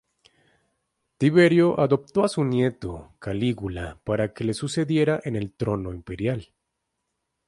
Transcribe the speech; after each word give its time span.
Tiberio 1.19 1.79
adoptó 1.79 2.23
a 2.23 2.27
su 2.27 2.43
nieto 2.43 3.13
Calígula 3.19 4.01
para 4.03 4.33
que 4.33 4.43
le 4.43 4.55
sucediera 4.55 5.21
en 5.25 5.35
el 5.35 5.53
trono 5.53 5.93
imperial. 5.93 6.55